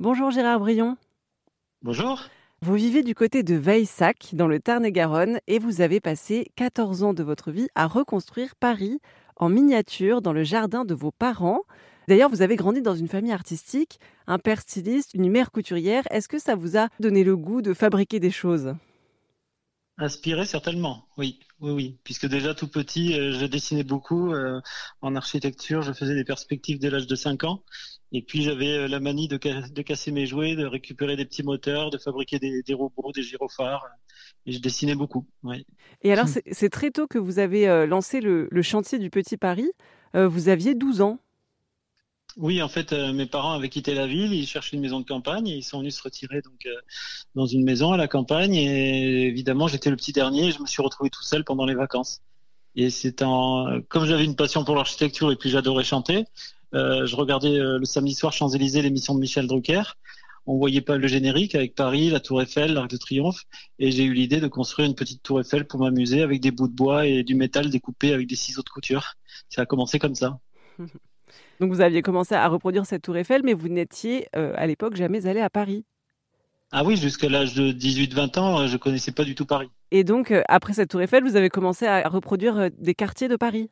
[0.00, 0.96] Bonjour Gérard Brion.
[1.82, 2.22] Bonjour.
[2.62, 7.12] Vous vivez du côté de Veilsac, dans le Tarn-et-Garonne, et vous avez passé 14 ans
[7.12, 8.98] de votre vie à reconstruire Paris
[9.36, 11.60] en miniature dans le jardin de vos parents.
[12.08, 16.04] D'ailleurs, vous avez grandi dans une famille artistique, un père styliste, une mère couturière.
[16.10, 18.74] Est-ce que ça vous a donné le goût de fabriquer des choses?
[20.00, 21.98] Inspiré certainement, oui, oui, oui.
[22.04, 24.58] Puisque déjà tout petit, euh, je dessinais beaucoup euh,
[25.02, 25.82] en architecture.
[25.82, 27.62] Je faisais des perspectives dès l'âge de 5 ans.
[28.10, 31.90] Et puis j'avais euh, la manie de, casser mes jouets, de récupérer des petits moteurs,
[31.90, 33.86] de fabriquer des, robots, des gyrophares.
[34.46, 35.26] Et je dessinais beaucoup.
[36.00, 39.70] Et alors c'est très tôt que vous avez lancé le, le, chantier du Petit Paris.
[40.14, 41.18] vous aviez 12 ans.
[42.36, 45.06] Oui, en fait, euh, mes parents avaient quitté la ville, ils cherchaient une maison de
[45.06, 46.74] campagne et ils sont venus se retirer donc euh,
[47.34, 48.54] dans une maison à la campagne.
[48.54, 51.74] Et évidemment, j'étais le petit dernier, et je me suis retrouvé tout seul pendant les
[51.74, 52.20] vacances.
[52.76, 56.24] Et c'est en, comme j'avais une passion pour l'architecture et puis j'adorais chanter,
[56.74, 59.82] euh, je regardais le samedi soir Champs-Élysées l'émission de Michel Drucker.
[60.46, 63.44] On voyait pas le générique avec Paris, la Tour Eiffel, l'Arc de Triomphe,
[63.78, 66.68] et j'ai eu l'idée de construire une petite Tour Eiffel pour m'amuser avec des bouts
[66.68, 69.14] de bois et du métal découpé avec des ciseaux de couture.
[69.48, 70.38] Ça a commencé comme ça.
[71.60, 74.96] Donc vous aviez commencé à reproduire cette tour Eiffel, mais vous n'étiez euh, à l'époque
[74.96, 75.84] jamais allé à Paris.
[76.72, 79.68] Ah oui, jusqu'à l'âge de 18-20 ans, euh, je connaissais pas du tout Paris.
[79.90, 83.36] Et donc, euh, après cette tour Eiffel, vous avez commencé à reproduire des quartiers de
[83.36, 83.68] Paris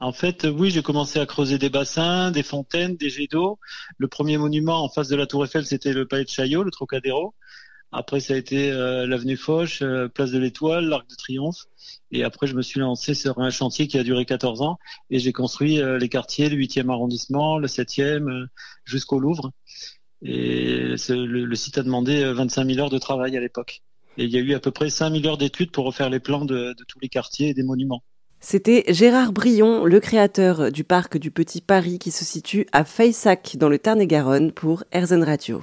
[0.00, 3.58] en fait, oui, j'ai commencé à creuser des bassins, des fontaines, des jets d'eau.
[3.96, 6.70] Le premier monument en face de la Tour Eiffel, c'était le palais de Chaillot, le
[6.70, 7.34] Trocadéro.
[7.90, 11.66] Après, ça a été euh, l'avenue Foch, euh, place de l'Étoile, l'Arc de Triomphe.
[12.10, 14.78] Et après, je me suis lancé sur un chantier qui a duré 14 ans
[15.10, 18.46] et j'ai construit euh, les quartiers, le 8e arrondissement, le 7e,
[18.84, 19.52] jusqu'au Louvre.
[20.20, 23.82] Et le, site a demandé 25 000 heures de travail à l'époque.
[24.18, 26.18] Et il y a eu à peu près 5 000 heures d'études pour refaire les
[26.18, 28.02] plans de, de tous les quartiers et des monuments.
[28.40, 33.56] C'était Gérard Brion, le créateur du parc du Petit Paris qui se situe à Feyssac
[33.56, 35.62] dans le Tarn-et-Garonne pour Erzen Radio.